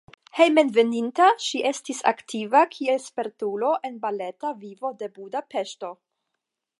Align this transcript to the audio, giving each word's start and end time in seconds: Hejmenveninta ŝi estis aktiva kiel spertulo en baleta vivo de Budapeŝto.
Hejmenveninta 0.35 1.27
ŝi 1.47 1.61
estis 1.71 1.99
aktiva 2.13 2.63
kiel 2.73 2.99
spertulo 3.05 3.71
en 3.91 4.03
baleta 4.07 4.57
vivo 4.65 4.95
de 5.03 5.11
Budapeŝto. 5.19 5.93